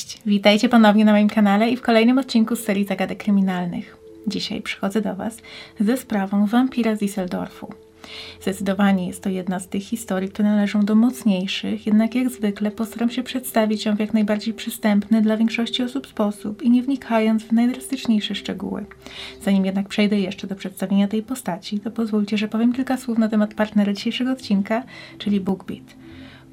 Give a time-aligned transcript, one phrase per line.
[0.00, 3.96] Cześć, witajcie ponownie na moim kanale i w kolejnym odcinku z serii Zagadek Kryminalnych.
[4.26, 5.36] Dzisiaj przychodzę do Was
[5.80, 7.66] ze sprawą wampira z Düsseldorfu.
[8.40, 13.10] Zdecydowanie jest to jedna z tych historii, które należą do mocniejszych, jednak jak zwykle postaram
[13.10, 17.52] się przedstawić ją w jak najbardziej przystępny dla większości osób sposób i nie wnikając w
[17.52, 18.84] najdrastyczniejsze szczegóły.
[19.42, 23.28] Zanim jednak przejdę jeszcze do przedstawienia tej postaci, to pozwólcie, że powiem kilka słów na
[23.28, 24.82] temat partnera dzisiejszego odcinka,
[25.18, 25.99] czyli BookBeat.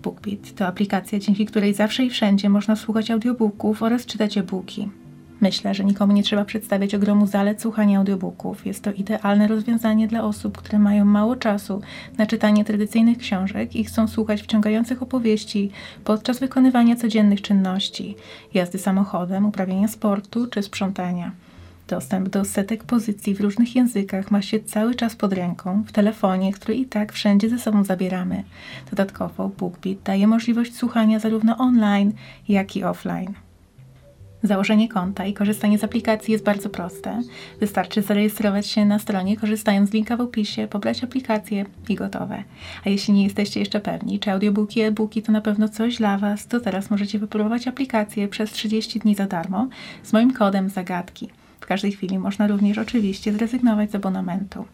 [0.08, 4.90] BookBeat to aplikacja, dzięki której zawsze i wszędzie można słuchać audiobooków oraz czytać e-booki.
[5.42, 8.66] Myślę, że nikomu nie trzeba przedstawiać ogromu zalet słuchania audiobooków.
[8.66, 11.82] Jest to idealne rozwiązanie dla osób, które mają mało czasu
[12.18, 15.72] na czytanie tradycyjnych książek i chcą słuchać wciągających opowieści
[16.04, 18.16] podczas wykonywania codziennych czynności,
[18.54, 21.32] jazdy samochodem, uprawiania sportu czy sprzątania.
[21.88, 26.54] Dostęp do setek pozycji w różnych językach ma się cały czas pod ręką, w telefonie,
[26.54, 28.44] który i tak wszędzie ze sobą zabieramy.
[28.90, 32.14] Dodatkowo BookBeat daje możliwość słuchania zarówno online,
[32.48, 33.34] jak i offline.
[34.44, 37.22] Założenie konta i korzystanie z aplikacji jest bardzo proste.
[37.60, 42.44] Wystarczy zarejestrować się na stronie, korzystając z linka w opisie, pobrać aplikację i gotowe.
[42.86, 46.48] A jeśli nie jesteście jeszcze pewni, czy audiobooki e-booki to na pewno coś dla Was,
[46.48, 49.68] to teraz możecie wypróbować aplikację przez 30 dni za darmo
[50.04, 51.30] z moim kodem zagadki.
[51.60, 54.66] W każdej chwili można również oczywiście zrezygnować z abonamentu.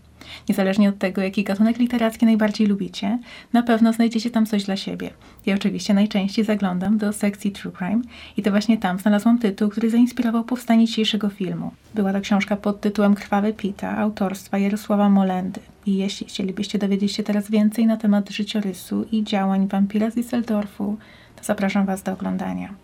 [0.49, 3.19] Niezależnie od tego, jaki gatunek literacki najbardziej lubicie,
[3.53, 5.09] na pewno znajdziecie tam coś dla siebie.
[5.45, 8.01] Ja oczywiście najczęściej zaglądam do sekcji True Crime
[8.37, 11.71] i to właśnie tam znalazłam tytuł, który zainspirował powstanie dzisiejszego filmu.
[11.95, 15.59] Była to książka pod tytułem Krwawe Pita autorstwa Jarosława Molendy.
[15.85, 20.95] I jeśli chcielibyście dowiedzieć się teraz więcej na temat życiorysu i działań wampira z Düsseldorfu,
[21.35, 22.82] to zapraszam Was do oglądania.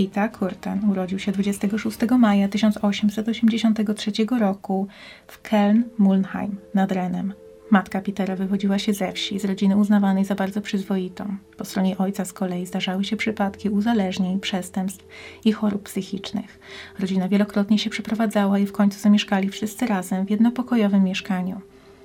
[0.00, 4.88] Pita Kurten urodził się 26 maja 1883 roku
[5.26, 7.32] w Keln-Mulnheim nad Renem.
[7.70, 11.36] Matka Petera wywodziła się ze wsi, z rodziny uznawanej za bardzo przyzwoitą.
[11.56, 15.06] Po stronie ojca z kolei zdarzały się przypadki uzależnień, przestępstw
[15.44, 16.58] i chorób psychicznych.
[16.98, 21.60] Rodzina wielokrotnie się przeprowadzała i w końcu zamieszkali wszyscy razem w jednopokojowym mieszkaniu.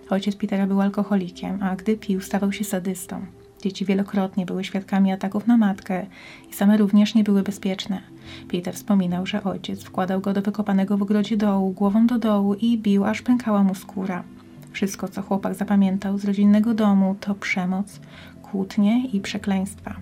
[0.09, 3.25] Ojciec Petera był alkoholikiem, a gdy pił, stawał się sadystą.
[3.65, 6.05] Dzieci wielokrotnie były świadkami ataków na matkę
[6.49, 8.01] i same również nie były bezpieczne.
[8.47, 12.77] Peter wspominał, że ojciec wkładał go do wykopanego w ogrodzie dołu, głową do dołu i
[12.77, 14.23] bił, aż pękała mu skóra.
[14.71, 17.99] Wszystko, co chłopak zapamiętał z rodzinnego domu, to przemoc,
[18.41, 19.95] kłótnie i przekleństwa.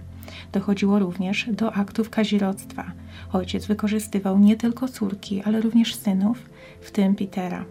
[0.52, 2.92] Dochodziło również do aktów kazirodztwa.
[3.34, 6.50] Ojciec wykorzystywał nie tylko córki, ale również synów,
[6.82, 7.66] w tym Petera.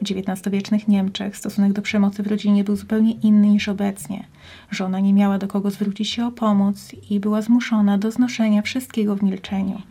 [0.00, 4.24] W XIX-wiecznych Niemczech stosunek do przemocy w rodzinie był zupełnie inny niż obecnie.
[4.70, 9.16] Żona nie miała do kogo zwrócić się o pomoc i była zmuszona do znoszenia wszystkiego
[9.16, 9.82] w milczeniu.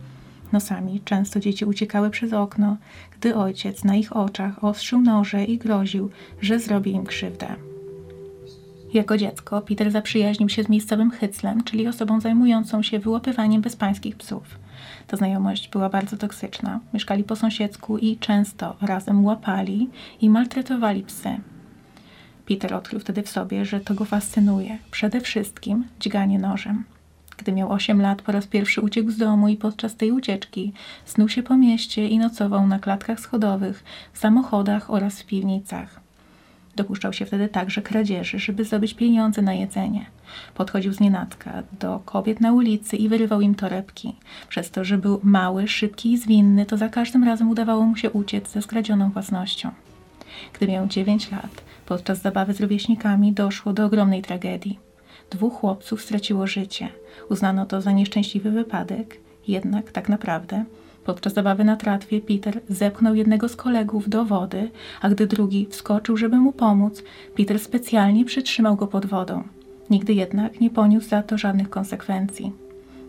[0.52, 2.76] Nosami często dzieci uciekały przez okno,
[3.18, 6.10] gdy ojciec na ich oczach ostrzył noże i groził,
[6.40, 7.46] że zrobi im krzywdę.
[8.94, 14.58] Jako dziecko Peter zaprzyjaźnił się z miejscowym hyclem, czyli osobą zajmującą się wyłapywaniem bezpańskich psów.
[15.06, 16.80] Ta znajomość była bardzo toksyczna.
[16.94, 19.88] Mieszkali po sąsiedzku i często razem łapali
[20.20, 21.40] i maltretowali psy.
[22.46, 24.78] Peter odkrył wtedy w sobie, że to go fascynuje.
[24.90, 26.84] Przede wszystkim dźganie nożem.
[27.36, 30.72] Gdy miał 8 lat, po raz pierwszy uciekł z domu i podczas tej ucieczki
[31.04, 35.99] snuł się po mieście i nocował na klatkach schodowych, w samochodach oraz w piwnicach.
[36.80, 40.06] Dopuszczał się wtedy także kradzieży, żeby zdobyć pieniądze na jedzenie.
[40.54, 44.16] Podchodził z nienacka do kobiet na ulicy i wyrywał im torebki.
[44.48, 48.10] Przez to, że był mały, szybki i zwinny, to za każdym razem udawało mu się
[48.10, 49.70] uciec ze skradzioną własnością.
[50.52, 54.78] Gdy miał 9 lat, podczas zabawy z rówieśnikami doszło do ogromnej tragedii.
[55.30, 56.88] Dwóch chłopców straciło życie.
[57.30, 59.16] Uznano to za nieszczęśliwy wypadek,
[59.48, 60.64] jednak tak naprawdę
[61.04, 66.16] Podczas zabawy na tratwie Peter zepchnął jednego z kolegów do wody, a gdy drugi wskoczył,
[66.16, 67.02] żeby mu pomóc,
[67.36, 69.42] Peter specjalnie przytrzymał go pod wodą.
[69.90, 72.52] Nigdy jednak nie poniósł za to żadnych konsekwencji.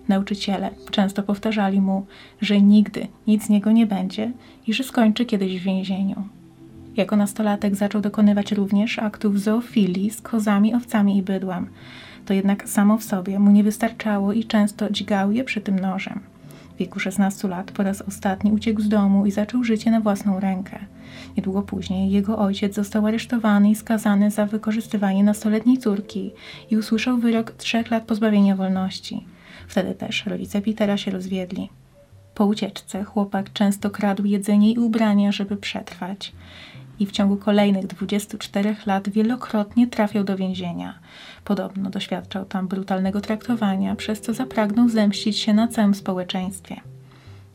[0.07, 2.05] Nauczyciele często powtarzali mu,
[2.41, 4.31] że nigdy nic z niego nie będzie
[4.67, 6.23] i że skończy kiedyś w więzieniu.
[6.97, 11.67] Jako nastolatek zaczął dokonywać również aktów zoofilii z kozami, owcami i bydłem.
[12.25, 16.30] To jednak samo w sobie mu nie wystarczało i często dźgał je przy tym nożem
[16.81, 20.79] wieku 16 lat po raz ostatni uciekł z domu i zaczął życie na własną rękę.
[21.37, 26.31] Niedługo później jego ojciec został aresztowany i skazany za wykorzystywanie nastoletniej córki
[26.71, 29.25] i usłyszał wyrok trzech lat pozbawienia wolności.
[29.67, 31.69] Wtedy też rodzice Petera się rozwiedli.
[32.35, 36.33] Po ucieczce chłopak często kradł jedzenie i ubrania, żeby przetrwać
[37.01, 40.99] i w ciągu kolejnych 24 lat wielokrotnie trafiał do więzienia.
[41.43, 46.75] Podobno doświadczał tam brutalnego traktowania, przez co zapragnął zemścić się na całym społeczeństwie.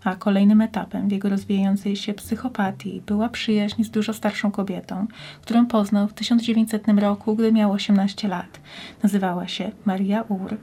[0.05, 5.07] A kolejnym etapem w jego rozwijającej się psychopatii była przyjaźń z dużo starszą kobietą,
[5.43, 8.61] którą poznał w 1900 roku, gdy miał 18 lat.
[9.03, 10.57] Nazywała się Maria Ur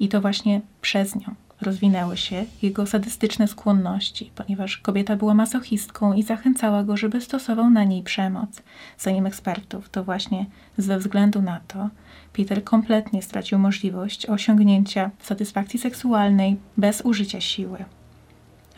[0.00, 6.22] i to właśnie przez nią rozwinęły się jego sadystyczne skłonności, ponieważ kobieta była masochistką i
[6.22, 8.62] zachęcała go, żeby stosował na niej przemoc.
[8.98, 10.46] Zdaniem ekspertów, to właśnie
[10.78, 11.88] ze względu na to
[12.32, 17.84] Peter kompletnie stracił możliwość osiągnięcia satysfakcji seksualnej bez użycia siły.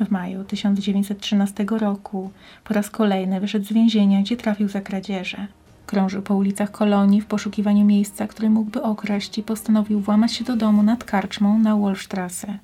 [0.01, 2.31] W maju 1913 roku
[2.65, 5.47] po raz kolejny wyszedł z więzienia, gdzie trafił za kradzieże.
[5.87, 10.57] Krążył po ulicach kolonii w poszukiwaniu miejsca, które mógłby okraść i postanowił włamać się do
[10.57, 12.59] domu nad karczmą na Wolfstrasse.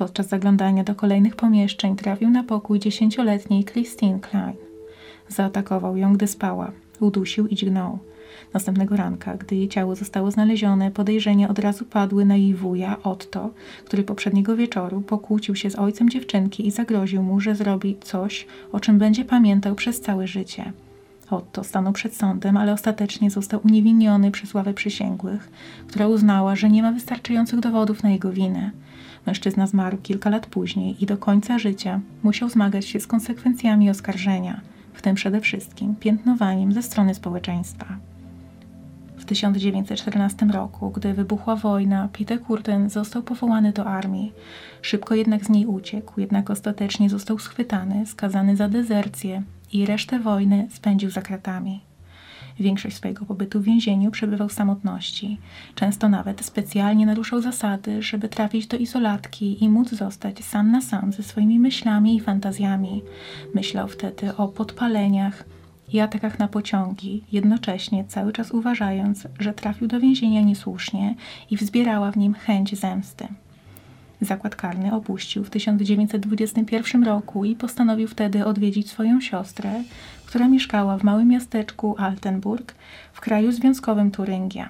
[0.00, 4.56] Podczas zaglądania do kolejnych pomieszczeń trafił na pokój dziesięcioletniej Christine Klein.
[5.28, 7.98] Zaatakował ją, gdy spała, udusił i dźgnął.
[8.54, 13.50] Następnego ranka, gdy jej ciało zostało znalezione, podejrzenia od razu padły na jej wuja, Otto,
[13.84, 18.80] który poprzedniego wieczoru pokłócił się z ojcem dziewczynki i zagroził mu, że zrobi coś, o
[18.80, 20.72] czym będzie pamiętał przez całe życie.
[21.30, 25.50] Otto stanął przed sądem, ale ostatecznie został uniewinniony przez ławę przysięgłych,
[25.86, 28.70] która uznała, że nie ma wystarczających dowodów na jego winę.
[29.26, 34.60] Mężczyzna zmarł kilka lat później i do końca życia musiał zmagać się z konsekwencjami oskarżenia,
[34.92, 37.96] w tym przede wszystkim piętnowaniem ze strony społeczeństwa.
[39.16, 44.32] W 1914 roku, gdy wybuchła wojna, Peter Kurten został powołany do armii.
[44.82, 50.68] Szybko jednak z niej uciekł, jednak ostatecznie został schwytany, skazany za dezercję i resztę wojny
[50.70, 51.89] spędził za kratami.
[52.60, 55.38] Większość swojego pobytu w więzieniu przebywał w samotności.
[55.74, 61.12] Często nawet specjalnie naruszał zasady, żeby trafić do izolatki i móc zostać sam na sam
[61.12, 63.02] ze swoimi myślami i fantazjami.
[63.54, 65.44] Myślał wtedy o podpaleniach
[65.92, 71.14] i atakach na pociągi, jednocześnie cały czas uważając, że trafił do więzienia niesłusznie
[71.50, 73.28] i wzbierała w nim chęć zemsty.
[74.20, 79.82] Zakład karny opuścił w 1921 roku i postanowił wtedy odwiedzić swoją siostrę,
[80.26, 82.74] która mieszkała w małym miasteczku Altenburg
[83.12, 84.68] w kraju związkowym Turyngia.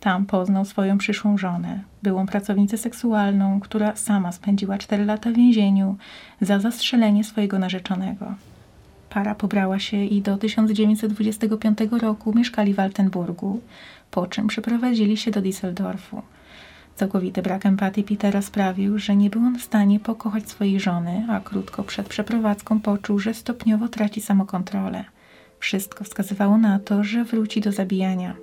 [0.00, 5.96] Tam poznał swoją przyszłą żonę, byłą pracownicę seksualną, która sama spędziła 4 lata w więzieniu
[6.40, 8.34] za zastrzelenie swojego narzeczonego.
[9.10, 13.60] Para pobrała się i do 1925 roku mieszkali w Altenburgu,
[14.10, 16.22] po czym przeprowadzili się do Düsseldorfu.
[16.96, 21.40] Całkowity brak empatii Petera sprawił, że nie był on w stanie pokochać swojej żony, a
[21.40, 25.04] krótko przed przeprowadzką poczuł, że stopniowo traci samokontrolę.
[25.58, 28.36] Wszystko wskazywało na to, że wróci do zabijania.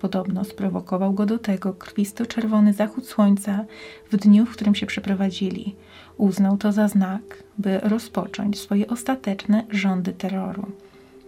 [0.00, 3.64] Podobno sprowokował go do tego krwisto-czerwony zachód słońca
[4.10, 5.76] w dniu, w którym się przeprowadzili.
[6.16, 10.66] Uznał to za znak, by rozpocząć swoje ostateczne rządy terroru.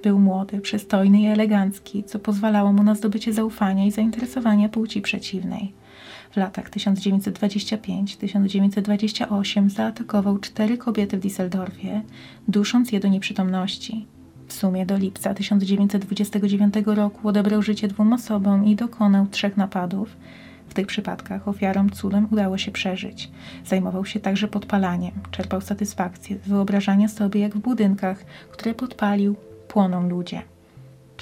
[0.02, 5.81] Był młody, przystojny i elegancki, co pozwalało mu na zdobycie zaufania i zainteresowania płci przeciwnej.
[6.32, 12.00] W latach 1925-1928 zaatakował cztery kobiety w Düsseldorfie,
[12.49, 14.06] dusząc je do nieprzytomności.
[14.46, 20.17] W sumie do lipca 1929 roku odebrał życie dwóm osobom i dokonał trzech napadów.
[20.69, 23.31] W tych przypadkach ofiarom cudem udało się przeżyć.
[23.67, 29.37] Zajmował się także podpalaniem, czerpał satysfakcję z wyobrażania sobie, jak w budynkach, które podpalił,
[29.69, 30.51] płoną ludzie.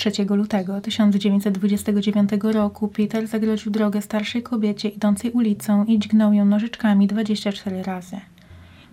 [0.00, 7.06] 3 lutego 1929 roku Peter zagroził drogę starszej kobiecie idącej ulicą i dźgnął ją nożyczkami
[7.06, 8.16] 24 razy.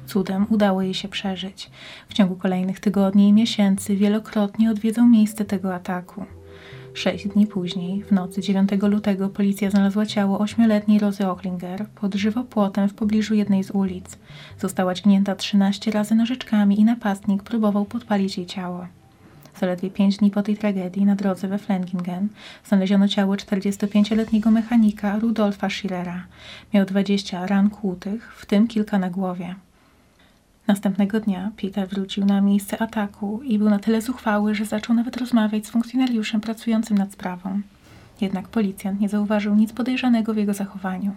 [0.06, 1.72] Cudem udało jej się przeżyć.
[2.10, 6.26] W ciągu kolejnych tygodni i miesięcy wielokrotnie odwiedzał miejsce tego ataku.
[6.94, 12.90] Sześć dni później, w nocy 9 lutego, policja znalazła ciało ośmioletniej Rozy Ochlinger pod żywopłotem
[12.90, 14.18] w pobliżu jednej z ulic.
[14.60, 18.88] Została dźgnięta 13 razy nożyczkami i napastnik próbował podpalić jej ciało.
[19.60, 22.28] Zaledwie pięć dni po tej tragedii na drodze we Flengingen
[22.66, 26.24] znaleziono ciało 45-letniego mechanika Rudolfa Schillera.
[26.74, 29.56] Miał 20 ran kłutych, w tym kilka na głowie.
[30.68, 35.18] Następnego dnia Peter wrócił na miejsce ataku i był na tyle zuchwały, że zaczął nawet
[35.18, 37.62] rozmawiać z funkcjonariuszem pracującym nad sprawą.
[38.22, 41.16] Jednak policjant nie zauważył nic podejrzanego w jego zachowaniu.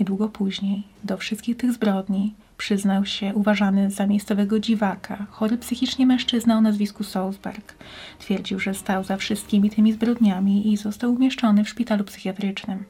[0.00, 6.58] Niedługo później do wszystkich tych zbrodni przyznał się uważany za miejscowego dziwaka, chory psychicznie mężczyzna
[6.58, 7.74] o nazwisku Solzberg.
[8.18, 12.84] Twierdził, że stał za wszystkimi tymi zbrodniami i został umieszczony w szpitalu psychiatrycznym.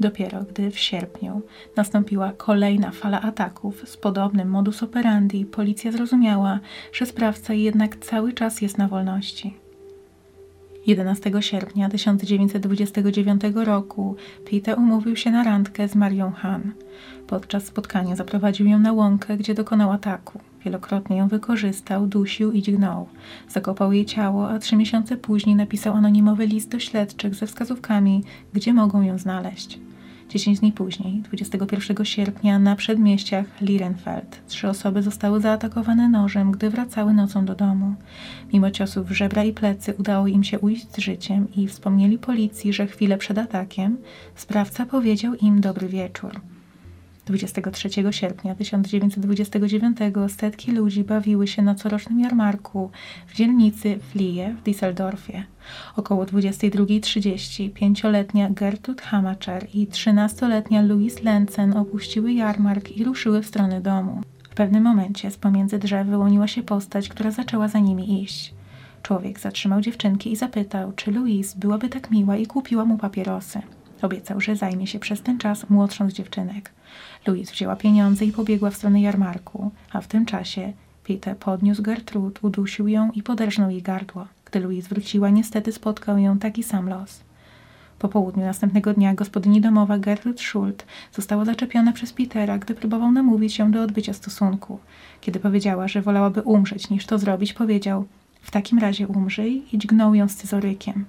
[0.00, 1.42] Dopiero gdy w sierpniu
[1.76, 6.60] nastąpiła kolejna fala ataków z podobnym modus operandi, policja zrozumiała,
[6.92, 9.63] że sprawca jednak cały czas jest na wolności.
[10.86, 14.16] 11 sierpnia 1929 roku
[14.50, 16.72] Peter umówił się na randkę z Marią Han.
[17.26, 20.40] Podczas spotkania zaprowadził ją na łąkę, gdzie dokonał ataku.
[20.64, 23.08] Wielokrotnie ją wykorzystał, dusił i dźgnął.
[23.48, 28.72] Zakopał jej ciało, a trzy miesiące później napisał anonimowy list do śledczych ze wskazówkami, gdzie
[28.72, 29.78] mogą ją znaleźć.
[30.28, 37.14] Dziesięć dni później, 21 sierpnia, na przedmieściach Lierenfeld trzy osoby zostały zaatakowane nożem, gdy wracały
[37.14, 37.94] nocą do domu.
[38.52, 42.72] Mimo ciosów w żebra i plecy udało im się ujść z życiem i wspomnieli policji,
[42.72, 43.96] że chwilę przed atakiem
[44.34, 46.40] sprawca powiedział im dobry wieczór.
[47.26, 49.96] 23 sierpnia 1929
[50.28, 52.90] setki ludzi bawiły się na corocznym jarmarku
[53.26, 55.42] w dzielnicy Flie w Düsseldorfie.
[55.96, 63.80] Około 22.30 pięcioletnia Gertrud Hamacher i 13-letnia Louise Lenzen opuściły jarmark i ruszyły w stronę
[63.80, 64.20] domu.
[64.50, 68.54] W pewnym momencie z pomiędzy drzew wyłoniła się postać, która zaczęła za nimi iść.
[69.02, 73.62] Człowiek zatrzymał dziewczynki i zapytał, czy Louise byłaby tak miła i kupiła mu papierosy.
[74.02, 76.70] Obiecał, że zajmie się przez ten czas młodszą z dziewczynek.
[77.26, 80.72] Louise wzięła pieniądze i pobiegła w stronę jarmarku, a w tym czasie
[81.04, 84.26] Peter podniósł Gertrud, udusił ją i poderżnął jej gardło.
[84.44, 87.20] Gdy Louise wróciła, niestety spotkał ją taki sam los.
[87.98, 93.58] Po południu następnego dnia gospodyni domowa Gertrud Schult została zaczepiona przez Petera, gdy próbował namówić
[93.58, 94.78] ją do odbycia stosunku.
[95.20, 98.04] Kiedy powiedziała, że wolałaby umrzeć niż to zrobić, powiedział:
[98.42, 101.04] W takim razie umrzyj i dźgnął ją scyzorykiem.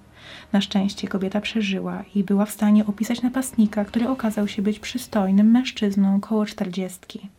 [0.54, 5.52] Na szczęście kobieta przeżyła i była w stanie opisać napastnika, który okazał się być przystojnym
[5.52, 7.30] mężczyzną koło czterdziestki.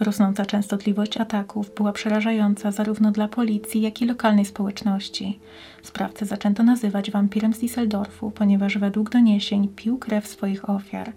[0.00, 5.38] Rosnąca częstotliwość ataków była przerażająca zarówno dla policji, jak i lokalnej społeczności.
[5.82, 11.12] Sprawcę zaczęto nazywać wampirem z Düsseldorfu, ponieważ według doniesień pił krew swoich ofiar.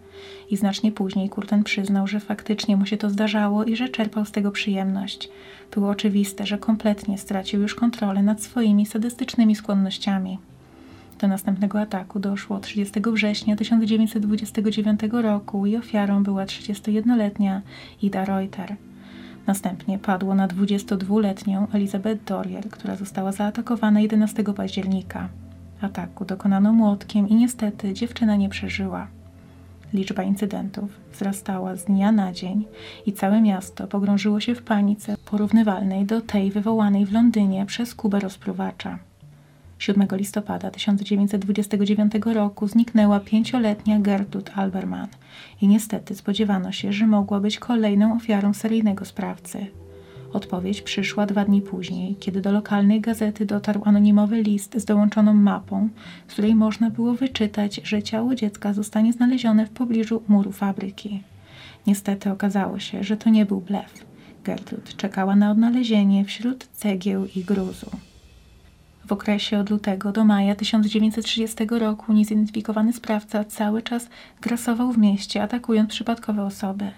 [0.50, 4.32] I znacznie później Kurten przyznał, że faktycznie mu się to zdarzało i że czerpał z
[4.32, 5.30] tego przyjemność.
[5.72, 10.40] Było oczywiste, że kompletnie stracił już kontrolę nad swoimi sadystycznymi skłonnościami.
[11.24, 17.62] Do następnego ataku doszło 30 września 1929 roku i ofiarą była 31-letnia
[18.02, 18.76] Ida Reuter.
[19.48, 25.30] Następnie padło na 22-letnią Elizabeth Dorier, która została zaatakowana 11 października.
[25.82, 29.08] Ataku dokonano młotkiem i niestety dziewczyna nie przeżyła.
[29.94, 32.66] Liczba incydentów wzrastała z dnia na dzień
[33.06, 38.20] i całe miasto pogrążyło się w panice porównywalnej do tej wywołanej w Londynie przez Kubę
[38.20, 39.13] rozpruwacza.
[39.84, 45.08] 7 listopada 1929 roku zniknęła pięcioletnia Gertrud Alberman
[45.62, 49.68] i niestety spodziewano się, że mogła być kolejną ofiarą seryjnego sprawcy.
[50.34, 55.90] Odpowiedź przyszła dwa dni później, kiedy do lokalnej gazety dotarł anonimowy list z dołączoną mapą,
[56.28, 61.24] z której można było wyczytać, że ciało dziecka zostanie znalezione w pobliżu muru fabryki.
[61.88, 64.06] Niestety okazało się, że to nie był blef.
[64.44, 68.13] Gertrud czekała na odnalezienie wśród cegieł i gruzu.
[69.06, 74.10] W okresie od lutego do maja 1930 roku niezidentyfikowany sprawca cały czas
[74.42, 76.92] grasował w mieście, atakując przypadkowe osoby.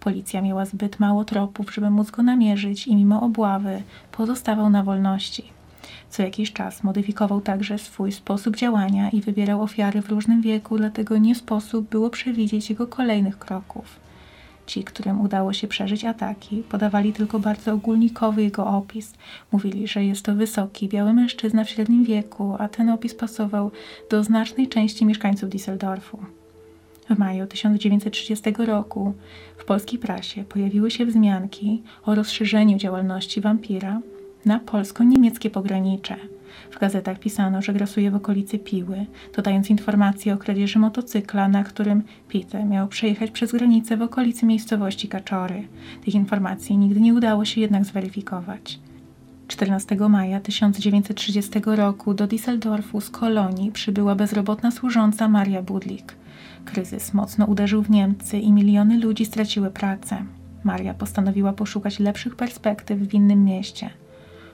[0.00, 5.44] Policja miała zbyt mało tropów, żeby móc go namierzyć i mimo obławy pozostawał na wolności.
[6.10, 11.18] Co jakiś czas modyfikował także swój sposób działania i wybierał ofiary w różnym wieku, dlatego
[11.18, 14.00] nie sposób było przewidzieć jego kolejnych kroków.
[14.70, 19.12] Ci, którym udało się przeżyć ataki, podawali tylko bardzo ogólnikowy jego opis.
[19.52, 23.70] Mówili, że jest to wysoki, biały mężczyzna w średnim wieku, a ten opis pasował
[24.10, 26.16] do znacznej części mieszkańców Düsseldorfu.
[27.10, 29.14] W maju 1930 roku
[29.56, 34.00] w polskiej prasie pojawiły się wzmianki o rozszerzeniu działalności wampira
[34.44, 36.16] na polsko-niemieckie pogranicze–
[36.70, 42.02] w gazetach pisano, że grasuje w okolicy Piły, dodając informacje o kradzieży motocykla, na którym
[42.32, 45.68] Peter miał przejechać przez granicę w okolicy miejscowości Kaczory.
[46.04, 48.80] Tych informacji nigdy nie udało się jednak zweryfikować.
[49.48, 56.16] 14 maja 1930 roku do Düsseldorfu z Kolonii przybyła bezrobotna służąca Maria Budlik.
[56.64, 60.24] Kryzys mocno uderzył w Niemcy i miliony ludzi straciły pracę.
[60.64, 63.90] Maria postanowiła poszukać lepszych perspektyw w innym mieście.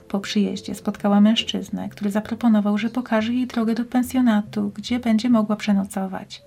[0.09, 5.57] Po przyjeździe spotkała mężczyznę, który zaproponował, że pokaże jej drogę do pensjonatu, gdzie będzie mogła
[5.57, 6.43] przenocować.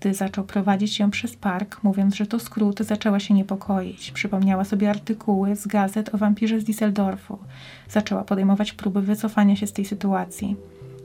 [0.00, 4.10] Gdy zaczął prowadzić ją przez park, mówiąc, że to skrót, zaczęła się niepokoić.
[4.10, 7.36] Przypomniała sobie artykuły z gazet o wampirze z Düsseldorfu.
[7.88, 10.56] Zaczęła podejmować próby wycofania się z tej sytuacji.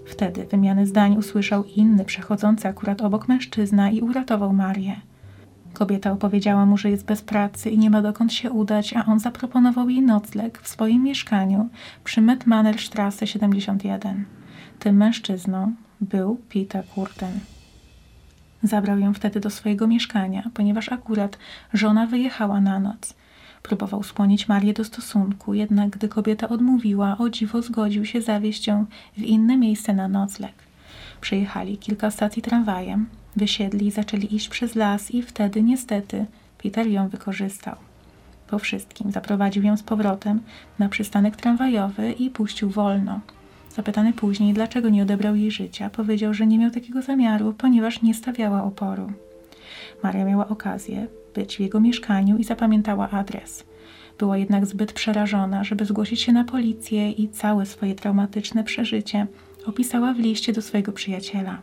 [0.06, 5.09] Wtedy wymiany zdań usłyszał inny, przechodzący akurat obok mężczyzna i uratował Marię.
[5.80, 9.20] Kobieta opowiedziała mu, że jest bez pracy i nie ma dokąd się udać, a on
[9.20, 11.70] zaproponował jej nocleg w swoim mieszkaniu
[12.04, 14.26] przy Metmanerstrasse 71.
[14.80, 17.40] Tym mężczyzną był Peter Kurten.
[18.64, 21.38] Zabrał ją wtedy do swojego mieszkania, ponieważ akurat
[21.74, 23.14] żona wyjechała na noc.
[23.64, 28.86] Próbował skłonić Marię do stosunku, jednak gdy kobieta odmówiła, o dziwo zgodził się zawieźć ją
[29.18, 30.54] w inne miejsce na nocleg.
[31.22, 33.06] Przejechali kilka stacji tramwajem,
[33.36, 36.26] Wysiedli zaczęli iść przez las i wtedy niestety
[36.64, 37.76] Peter ją wykorzystał.
[38.48, 40.42] Po wszystkim zaprowadził ją z powrotem
[40.80, 43.20] na przystanek tramwajowy i puścił wolno.
[43.76, 48.14] Zapytany później, dlaczego nie odebrał jej życia, powiedział, że nie miał takiego zamiaru, ponieważ nie
[48.14, 49.12] stawiała oporu.
[50.04, 53.64] Maria miała okazję być w jego mieszkaniu i zapamiętała adres.
[54.20, 59.28] Była jednak zbyt przerażona, żeby zgłosić się na policję i całe swoje traumatyczne przeżycie
[59.66, 61.62] opisała w liście do swojego przyjaciela.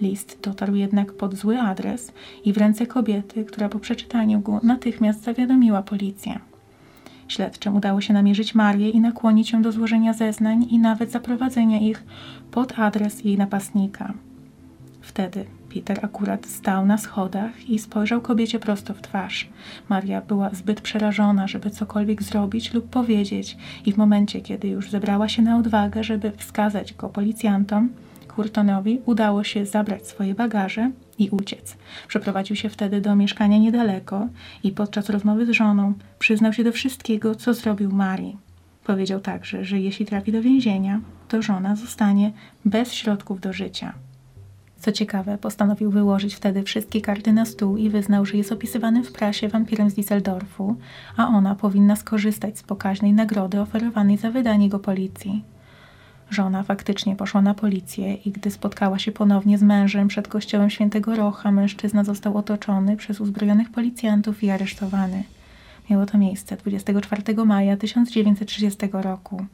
[0.00, 2.12] List dotarł jednak pod zły adres
[2.44, 6.38] i w ręce kobiety, która po przeczytaniu go natychmiast zawiadomiła policję.
[7.28, 12.04] Śledczym udało się namierzyć Marię i nakłonić ją do złożenia zeznań i nawet zaprowadzenia ich
[12.50, 14.14] pod adres jej napastnika.
[15.00, 19.48] Wtedy Peter akurat stał na schodach i spojrzał kobiecie prosto w twarz.
[19.88, 25.28] Maria była zbyt przerażona, żeby cokolwiek zrobić lub powiedzieć, i w momencie, kiedy już zebrała
[25.28, 27.88] się na odwagę, żeby wskazać go policjantom,
[28.40, 31.76] Hurtonowi udało się zabrać swoje bagaże i uciec.
[32.08, 34.28] Przeprowadził się wtedy do mieszkania niedaleko
[34.62, 38.36] i podczas rozmowy z żoną przyznał się do wszystkiego, co zrobił Marii.
[38.84, 42.32] Powiedział także, że jeśli trafi do więzienia, to żona zostanie
[42.64, 43.92] bez środków do życia.
[44.78, 49.12] Co ciekawe, postanowił wyłożyć wtedy wszystkie karty na stół i wyznał, że jest opisywanym w
[49.12, 50.74] prasie wampirem z Düsseldorfu,
[51.16, 55.44] a ona powinna skorzystać z pokaźnej nagrody oferowanej za wydanie go policji.
[56.30, 61.16] Żona faktycznie poszła na policję i gdy spotkała się ponownie z mężem przed kościołem świętego
[61.16, 65.24] Rocha, mężczyzna został otoczony przez uzbrojonych policjantów i aresztowany.
[65.90, 69.46] Miało to miejsce 24 maja 1930 roku.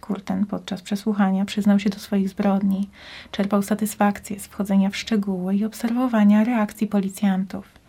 [0.00, 2.88] Kurten podczas przesłuchania przyznał się do swoich zbrodni.
[3.30, 7.79] Czerpał satysfakcję z wchodzenia w szczegóły i obserwowania reakcji policjantów.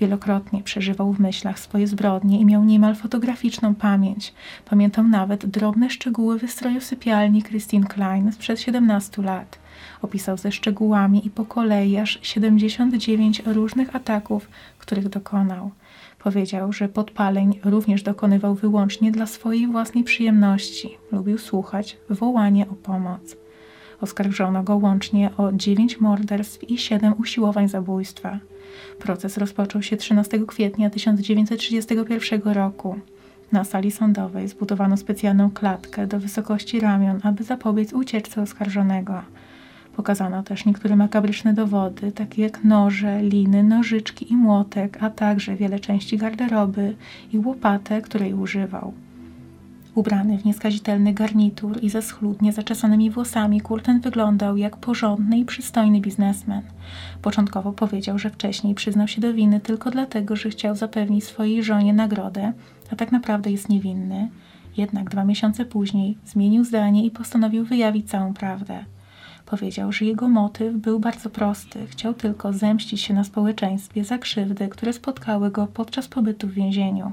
[0.00, 4.34] Wielokrotnie przeżywał w myślach swoje zbrodnie i miał niemal fotograficzną pamięć.
[4.70, 9.58] Pamiętał nawet drobne szczegóły wystroju sypialni Christine Klein sprzed 17 lat.
[10.02, 15.70] Opisał ze szczegółami i po kolei aż 79 różnych ataków, których dokonał.
[16.18, 20.98] Powiedział, że podpaleń również dokonywał wyłącznie dla swojej własnej przyjemności.
[21.12, 23.36] Lubił słuchać wołanie o pomoc.
[24.00, 28.38] Oskarżono go łącznie o 9 morderstw i 7 usiłowań zabójstwa.
[28.98, 32.98] Proces rozpoczął się 13 kwietnia 1931 roku.
[33.52, 39.22] Na sali sądowej zbudowano specjalną klatkę do wysokości ramion, aby zapobiec ucieczce oskarżonego.
[39.96, 45.80] Pokazano też niektóre makabryczne dowody, takie jak noże, liny, nożyczki i młotek, a także wiele
[45.80, 46.94] części garderoby
[47.32, 48.92] i łopatę, której używał.
[49.94, 56.00] Ubrany w nieskazitelny garnitur i ze schludnie zaczesanymi włosami, Kurten wyglądał jak porządny i przystojny
[56.00, 56.62] biznesmen.
[57.22, 61.92] Początkowo powiedział, że wcześniej przyznał się do winy tylko dlatego, że chciał zapewnić swojej żonie
[61.92, 62.52] nagrodę,
[62.92, 64.28] a tak naprawdę jest niewinny.
[64.76, 68.84] Jednak dwa miesiące później zmienił zdanie i postanowił wyjawić całą prawdę.
[69.46, 71.86] Powiedział, że jego motyw był bardzo prosty.
[71.86, 77.12] Chciał tylko zemścić się na społeczeństwie za krzywdy, które spotkały go podczas pobytu w więzieniu.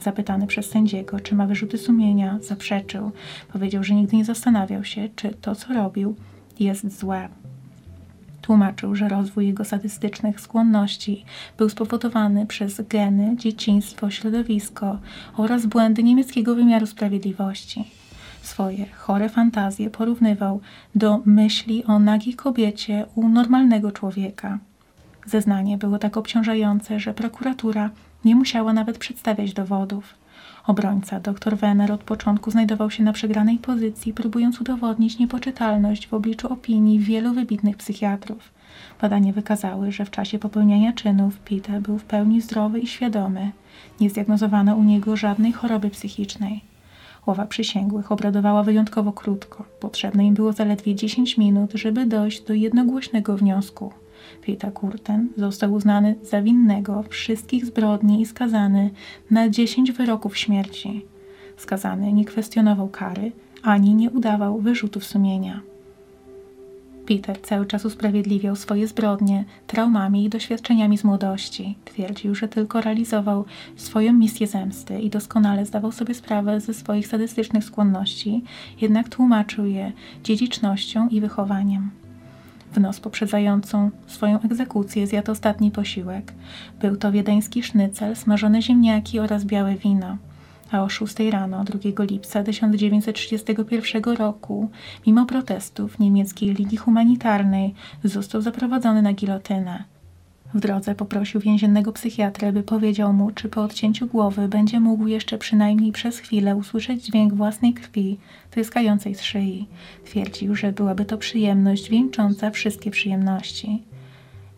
[0.00, 3.10] Zapytany przez sędziego, czy ma wyrzuty sumienia, zaprzeczył.
[3.52, 6.16] Powiedział, że nigdy nie zastanawiał się, czy to, co robił,
[6.58, 7.28] jest złe.
[8.42, 11.24] Tłumaczył, że rozwój jego sadystycznych skłonności
[11.58, 14.98] był spowodowany przez geny, dzieciństwo, środowisko
[15.36, 17.84] oraz błędy niemieckiego wymiaru sprawiedliwości.
[18.42, 20.60] Swoje chore fantazje porównywał
[20.94, 24.58] do myśli o nagiej kobiecie u normalnego człowieka.
[25.26, 27.90] Zeznanie było tak obciążające, że prokuratura
[28.24, 30.14] nie musiała nawet przedstawiać dowodów.
[30.66, 36.52] Obrońca, dr Wenner, od początku znajdował się na przegranej pozycji, próbując udowodnić niepoczytalność w obliczu
[36.52, 38.50] opinii wielu wybitnych psychiatrów.
[39.00, 43.50] Badania wykazały, że w czasie popełniania czynów Peter był w pełni zdrowy i świadomy.
[44.00, 46.60] Nie zdiagnozowano u niego żadnej choroby psychicznej.
[47.26, 49.64] Ława przysięgłych obradowała wyjątkowo krótko.
[49.80, 53.92] Potrzebne im było zaledwie 10 minut, żeby dojść do jednogłośnego wniosku.
[54.46, 58.90] Peter Kurten został uznany za winnego wszystkich zbrodni i skazany
[59.30, 61.04] na 10 wyroków śmierci.
[61.56, 65.60] Skazany nie kwestionował kary, ani nie udawał wyrzutów sumienia.
[67.06, 71.76] Peter cały czas usprawiedliwiał swoje zbrodnie traumami i doświadczeniami z młodości.
[71.84, 73.44] Twierdził, że tylko realizował
[73.76, 78.42] swoją misję zemsty i doskonale zdawał sobie sprawę ze swoich sadystycznych skłonności,
[78.80, 79.92] jednak tłumaczył je
[80.24, 81.90] dziedzicznością i wychowaniem.
[82.76, 86.32] W noc poprzedzającą swoją egzekucję zjadł ostatni posiłek.
[86.80, 90.16] Był to wiedeński sznycel, smażone ziemniaki oraz białe wino
[90.72, 94.70] a o 6 rano 2 lipca 1931 roku,
[95.06, 99.84] mimo protestów niemieckiej Ligi Humanitarnej, został zaprowadzony na gilotynę.
[100.56, 105.38] W drodze poprosił więziennego psychiatrę, by powiedział mu, czy po odcięciu głowy będzie mógł jeszcze
[105.38, 108.18] przynajmniej przez chwilę usłyszeć dźwięk własnej krwi
[108.50, 109.66] tryskającej z szyi.
[110.04, 113.82] Twierdził, że byłaby to przyjemność wieńcząca wszystkie przyjemności.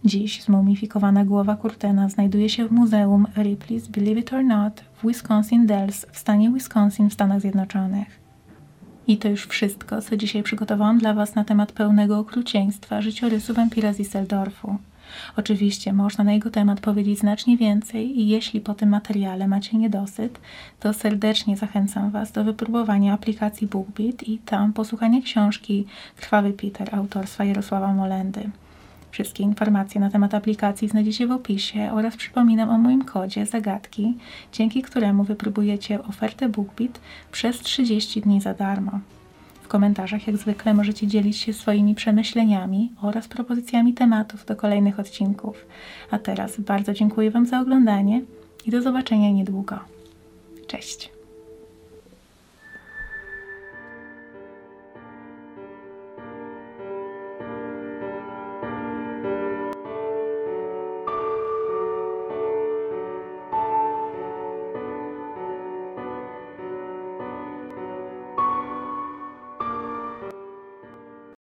[0.04, 5.66] Dziś zmumifikowana głowa Kurtena znajduje się w Muzeum Ripley's Believe It or Not w Wisconsin
[5.66, 8.20] Dells w stanie Wisconsin w Stanach Zjednoczonych.
[9.06, 13.92] I to już wszystko, co dzisiaj przygotowałam dla Was na temat pełnego okrucieństwa życiorysu wampira
[13.92, 14.78] z Iseldorfu.
[15.36, 20.40] Oczywiście można na jego temat powiedzieć znacznie więcej i jeśli po tym materiale macie niedosyt,
[20.80, 27.44] to serdecznie zachęcam Was do wypróbowania aplikacji BookBeat i tam posłuchania książki Krwawy Peter autorstwa
[27.44, 28.50] Jarosława Molendy.
[29.10, 34.14] Wszystkie informacje na temat aplikacji znajdziecie w opisie oraz przypominam o moim kodzie zagadki,
[34.52, 37.00] dzięki któremu wypróbujecie ofertę BookBeat
[37.32, 39.00] przez 30 dni za darmo.
[39.68, 45.66] W komentarzach jak zwykle możecie dzielić się swoimi przemyśleniami oraz propozycjami tematów do kolejnych odcinków.
[46.10, 48.22] A teraz bardzo dziękuję Wam za oglądanie
[48.66, 49.78] i do zobaczenia niedługo.
[50.66, 51.17] Cześć!